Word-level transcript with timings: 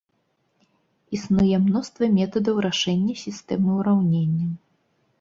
Існуе 1.17 1.59
мноства 1.67 2.03
метадаў 2.17 2.55
рашэння 2.69 3.19
сістэмы 3.25 3.69
ўраўненняў. 3.79 4.51